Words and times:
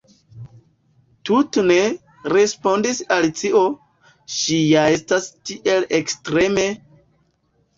"Tute 1.29 1.63
ne," 1.71 1.75
respondis 2.35 3.01
Alicio. 3.17 3.61
"Ŝi 4.39 4.57
ja 4.71 4.87
estas 4.97 5.29
tiel 5.51 5.87
ekstreme…" 6.01 6.67